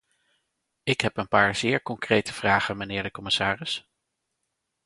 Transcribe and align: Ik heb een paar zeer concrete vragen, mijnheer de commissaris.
Ik 0.83 1.01
heb 1.01 1.17
een 1.17 1.27
paar 1.27 1.55
zeer 1.55 1.81
concrete 1.81 2.33
vragen, 2.33 2.77
mijnheer 2.77 3.03
de 3.03 3.11
commissaris. 3.11 3.87